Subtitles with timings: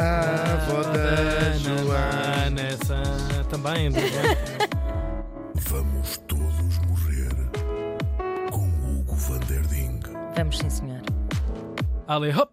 [0.00, 2.60] A avó da Joana.
[2.62, 3.02] Essa
[3.50, 3.90] também.
[5.68, 7.34] Vamos todos morrer
[8.50, 10.00] com Hugo van der Ding.
[10.36, 11.02] Vamos sim, senhor.
[12.08, 12.50] Ali, hop.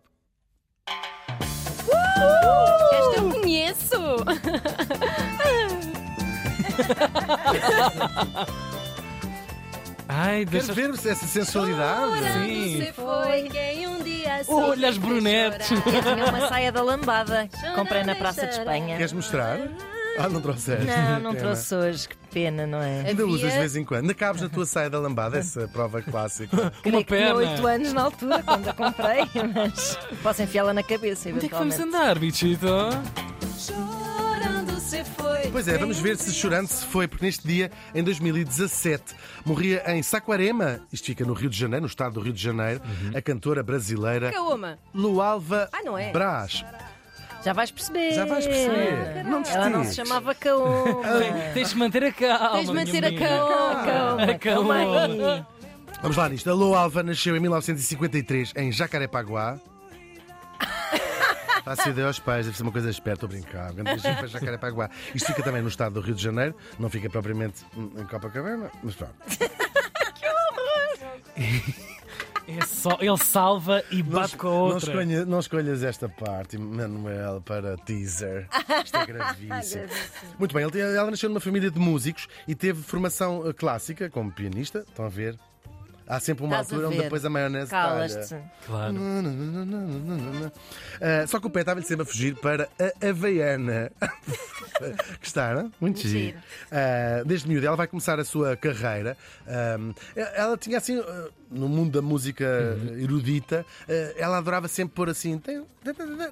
[2.92, 3.98] Esta eu conheço!
[10.10, 10.74] Ai, Quer deixa.
[10.74, 12.22] ver essa sensualidade?
[12.46, 12.78] Sim.
[12.78, 15.70] Você foi quem um dia Olha as brunetes.
[15.72, 17.50] Eu tinha uma saia da lambada.
[17.76, 18.96] Comprei na Praça de Espanha.
[18.98, 19.60] Queres mostrar?
[20.20, 20.86] Ah, não trouxeste.
[20.86, 21.44] Não, não Pena.
[21.44, 22.08] trouxe hoje.
[22.10, 23.02] Que pena, não é?
[23.08, 24.02] Ainda Havia- usas de vez em quando.
[24.02, 26.56] Ainda cabes na tua saia da lambada, essa prova clássica.
[26.58, 27.36] Uma que tinha perna.
[27.36, 29.20] 8 anos na altura, quando a comprei,
[29.54, 32.66] mas posso enfiá-la na cabeça, Onde é que vamos andar, bichito?
[34.88, 35.50] Se foi.
[35.52, 39.16] Pois é, vamos ver se chorando se foi, porque neste dia, em 2017,
[39.46, 42.82] morria em Saquarema, isto fica no Rio de Janeiro, no estado do Rio de Janeiro,
[43.16, 44.80] a cantora brasileira Caoma.
[44.94, 46.12] Lualva Ah, não é?
[46.12, 46.64] Brás.
[47.44, 48.12] Já vais perceber.
[48.14, 49.24] Já vais perceber.
[49.26, 51.02] Não te Ela não se chamava Caoma.
[51.54, 52.50] Tens de manter a calma.
[52.58, 53.28] Tens de manter a menina.
[53.28, 53.86] caoma.
[53.86, 55.34] Caoma, A calma Caoma.
[55.34, 55.46] aí.
[56.02, 56.50] Vamos lá nisto.
[56.50, 59.58] A Lualva nasceu em 1953 em Jacarepaguá.
[61.76, 63.74] Faço ideia aos pais, deve ser uma coisa esperta, estou a brincar.
[63.74, 64.90] Grande beijinho para Jacarepaguá.
[65.14, 68.96] Isto fica também no estado do Rio de Janeiro, não fica propriamente em Copacabana, mas
[68.96, 69.14] pronto.
[72.48, 74.90] É só, ele salva e bate com a Não outra.
[74.92, 78.48] escolha- não escolhas esta parte, Manuel, para teaser.
[78.86, 79.84] Isto é gravíssimo.
[80.40, 84.32] Muito bem, ele- ela nasceu numa família de músicos e teve formação eh, clássica como
[84.32, 84.86] pianista.
[84.88, 85.38] Estão a ver?
[86.08, 87.04] Há sempre uma Estás a altura onde ver.
[87.04, 87.90] depois a maionese talha.
[88.08, 88.36] Calas-te.
[88.66, 88.96] Claro.
[91.02, 93.92] Ah, só que o pé estava-lhe sempre a fugir para a Havaiana.
[95.20, 95.72] que está, não?
[95.82, 96.12] Muito giro.
[96.20, 96.38] giro.
[96.72, 99.18] Ah, desde miúdo, ela vai começar a sua carreira.
[99.46, 99.78] Ah,
[100.36, 105.38] ela tinha assim, ah, no mundo da música erudita, ah, ela adorava sempre pôr assim,
[105.38, 105.64] tem,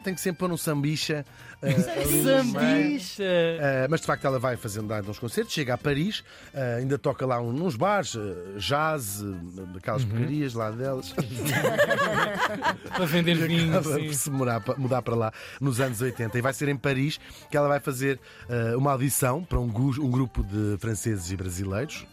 [0.04, 1.26] tem que sempre pôr um sambicha.
[1.62, 3.00] no meio.
[3.00, 3.24] Sambicha.
[3.24, 6.24] Uh, mas de facto ela vai fazendo dar uns concertos, chega a Paris,
[6.78, 8.16] ainda toca lá uns bares,
[8.58, 9.24] jazz,
[9.76, 11.14] aquelas porcarias lá delas.
[12.96, 13.82] Para vender vinho.
[13.82, 16.38] Por se mudar, mudar para lá nos anos 80.
[16.38, 18.20] E vai ser em Paris que ela vai fazer
[18.78, 22.06] uma audição para um, um grupo de franceses e brasileiros,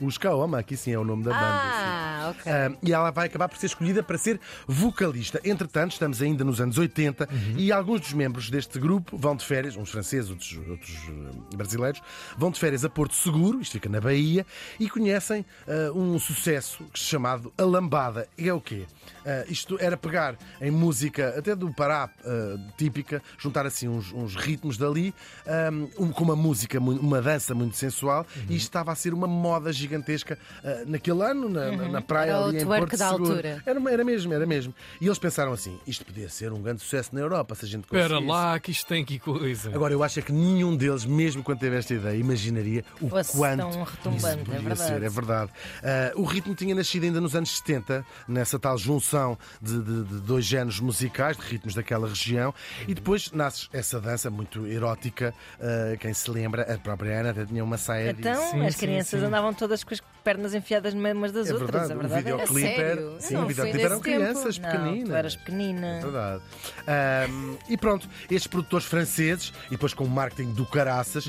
[0.00, 1.42] os Kaoma, aqui sim é o nome da banda.
[1.44, 2.52] Ah, ok.
[2.52, 5.40] Ah, e ela vai acabar por ser escolhida para ser vocalista.
[5.44, 9.76] Entretanto, estamos ainda nos anos 80 e alguns dos membros deste grupo vão de férias,
[9.76, 12.00] uns franceses, outros, outros eh, brasileiros,
[12.36, 14.46] vão de férias a Porto Seguro, isto fica na Bahia,
[14.80, 18.28] e conhecem ah, um sucesso chamado A Lambada.
[18.38, 18.84] E é o quê?
[19.26, 24.34] Ah, isto era pegar em música, até do Pará ah, típica, juntar assim uns, uns
[24.36, 25.14] ritmos dali,
[25.46, 29.26] ah, um- com uma música, uma dança muito sensual, e isto estava a ser uma
[29.26, 32.98] moda gigantesca ah, naquele ano, na, na- na praia Era o ali em twerk Porto
[32.98, 33.30] da Seguro.
[33.30, 33.62] altura.
[33.66, 34.74] Era, era mesmo, era mesmo.
[35.00, 37.86] E eles pensaram assim: isto podia ser um grande sucesso na Europa se a gente
[37.86, 38.12] conseguisse.
[38.14, 39.70] Espera lá, que isto tem aqui coisa.
[39.74, 43.36] Agora, eu acho é que nenhum deles, mesmo quando teve esta ideia, imaginaria o Fosse
[43.36, 44.80] quanto tão retumbante, isso podia é verdade.
[44.90, 45.02] ser.
[45.02, 45.50] É verdade.
[45.82, 50.20] Ah, o ritmo tinha nascido ainda nos anos 70, nessa tal junção de, de- de
[50.20, 52.54] dois géneros musicais, de ritmos daquela região,
[52.86, 55.34] e depois nasce essa dança muito erótica.
[55.60, 58.10] ah, quem se lembra, a própria Ana até tinha uma saia.
[58.10, 59.26] Então, Sim, as sim, crianças sim.
[59.26, 61.70] andavam todas com as pernas enfiadas no meio umas das É outras.
[61.88, 63.20] verdade, a o verdade é videoclipe era.
[63.20, 64.12] Sim, o videoclipe eram desse tempo.
[64.24, 65.08] crianças Não, pequeninas.
[65.08, 66.00] tu eras É pequenina.
[66.00, 66.42] verdade.
[66.86, 71.26] Ahm, e pronto, estes produtores franceses, e depois com o marketing do caraças,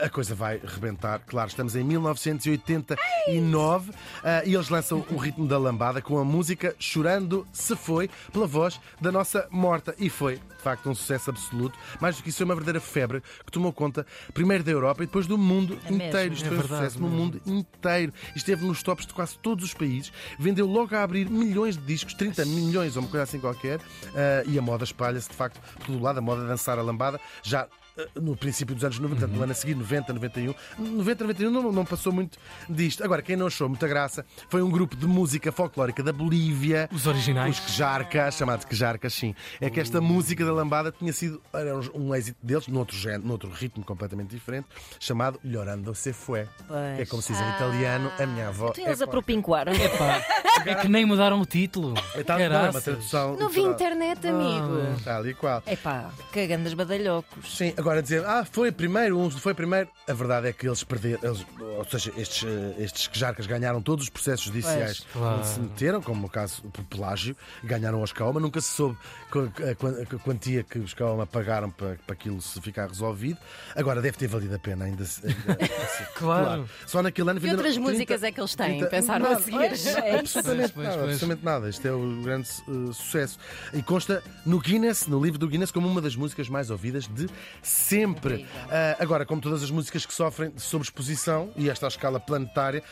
[0.00, 1.20] ah, a coisa vai rebentar.
[1.26, 3.92] Claro, estamos em 1989
[4.24, 8.46] ah, e eles lançam o ritmo da lambada com a música Chorando Se Foi, pela
[8.46, 9.94] voz da nossa morta.
[9.98, 11.78] E foi, de facto, um sucesso absoluto.
[12.00, 15.06] Mais do que isso, foi uma verdadeira febre que tomou conta primeiro da Europa e
[15.06, 16.06] depois do mundo É mesmo.
[16.08, 16.34] inteiro.
[16.34, 17.22] Isto É foi um verdade sucesso no mesmo.
[17.22, 18.12] mundo inteiro.
[18.36, 20.11] Esteve nos tops de quase todos os países.
[20.38, 23.80] Vendeu logo a abrir milhões de discos, 30 milhões ou uma coisa assim qualquer.
[24.14, 26.18] Ah, e a moda espalha-se de facto por todo lado.
[26.18, 27.66] A moda de dançar a lambada já.
[27.98, 30.54] Ah, No princípio dos anos 90, portanto, no ano a seguir, 90, 91.
[30.78, 32.38] 90, 91 não, não passou muito
[32.68, 33.04] disto.
[33.04, 36.88] Agora, quem não achou muita graça foi um grupo de música folclórica da Bolívia.
[36.92, 37.58] Os originais.
[37.58, 39.34] Os Quejarcas, chamados Quejarcas, sim.
[39.60, 43.50] É que esta música da lambada tinha sido era um êxito deles, noutro, género, noutro
[43.50, 44.66] ritmo completamente diferente,
[44.98, 46.46] chamado Llorando se fue.
[46.66, 47.00] Pois.
[47.00, 48.70] É como se diz em italiano, a minha avó.
[48.70, 49.68] Tu eles é a propinquar.
[49.68, 50.24] Epá,
[50.66, 51.94] é que nem mudaram o título.
[52.14, 53.36] É tal, não, é uma tradução.
[53.36, 55.00] Não vi internet, amigo.
[55.04, 55.62] Tal e qual.
[55.66, 57.56] Epá, cagando as badalhocos.
[57.56, 59.88] Sim, Agora dizer, ah, foi primeiro, um foi primeiro.
[60.06, 64.04] A verdade é que eles perderam, eles- ou seja, estes, eh, estes jarcas ganharam todos
[64.04, 65.38] os processos judiciais Claro.
[65.38, 68.38] onde se meteram, como no caso do Pelágio, ganharam aos Caoma.
[68.38, 68.96] Nunca se soube
[69.30, 73.36] a quan- a quantia que os Caoma pagaram para, para aquilo se ficar resolvido.
[73.74, 75.04] Agora deve ter valido a pena ainda.
[75.04, 76.68] se- ainda- assim, Claro.
[76.86, 78.78] Só naquele ano Que outras 30 músicas é que eles têm?
[78.78, 79.42] 30 Pensaram a nada.
[79.42, 79.56] seguir.
[79.58, 80.18] Pois, é.
[80.20, 81.12] Absolutamente Pois, pois, nada, pois.
[81.14, 81.68] absolutamente nada.
[81.68, 83.38] Este é o grande eh, sucesso.
[83.72, 87.26] E consta no Guinness, no livro do Guinness, como uma das músicas mais ouvidas de
[87.72, 88.46] sempre.
[88.70, 92.82] Ah, agora, como todas as músicas que sofrem de sobreexposição, e esta à escala planetária,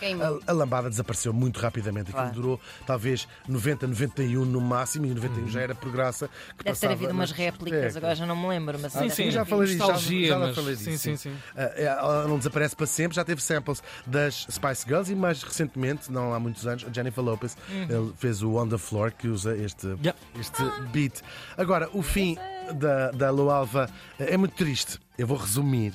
[0.46, 2.10] a, a lambada desapareceu muito rapidamente.
[2.10, 2.34] Aquilo Claro.
[2.34, 6.28] durou talvez 90, 91 no máximo, e 91 já era por graça.
[6.56, 7.96] Que Deve ter havido umas réplicas, discotecas.
[7.96, 9.78] agora já não me lembro, mas Sim, sim, já falei disso.
[10.26, 10.90] Já, mas- falei disso.
[10.90, 11.36] sim, sim, sim.
[11.56, 16.10] Ah, ela não desaparece para sempre, já teve samples das Spice Girls e mais recentemente,
[16.10, 17.56] não há muitos anos, a Jennifer Lopez
[17.88, 20.14] ele fez o On the Floor que usa este, Yep.
[20.38, 20.62] este
[20.92, 21.20] beat.
[21.56, 22.36] Agora, o fim
[22.72, 23.88] da, da Lualva
[24.18, 24.98] é muito triste.
[25.18, 25.92] Eu vou resumir.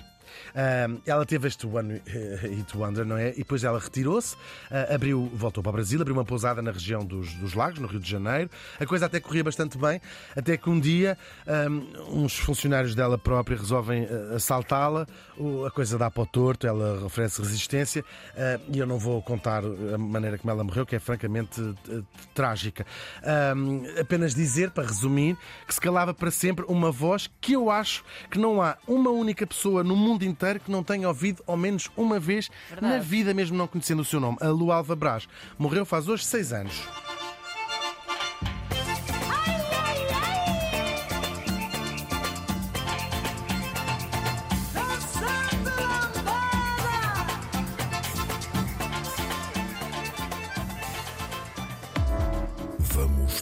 [0.56, 3.32] Ahm, ela teve este One Hit Wonder, não é?
[3.32, 4.36] E depois ela retirou-se,
[4.72, 7.88] ah, abriu, voltou para o Brasil, abriu uma pousada na região dos, dos Lagos, no
[7.88, 8.50] Rio de Janeiro.
[8.80, 10.02] A coisa até corria bastante bem,
[10.36, 11.18] até que um dia
[11.48, 15.08] ahm, uns funcionários dela própria resolvem ah, assaltá-la.
[15.66, 18.04] A coisa dá para o torto, ela oferece resistência
[18.36, 21.62] ah, e eu não vou contar a maneira como ela morreu, que é francamente
[22.34, 22.86] trágica.
[23.24, 25.38] Ahm, apenas dizer, para resumir,
[25.68, 29.46] que se calava para sempre uma voz que eu acho que não há uma única
[29.46, 32.50] pessoa no mundo inteiro que não tenha ouvido ao menos uma vez
[32.81, 34.38] na vida, mesmo não conhecendo o seu nome.
[34.42, 35.27] A Lualva Brás
[35.57, 36.81] morreu faz hoje seis anos.
[52.80, 53.42] Vamos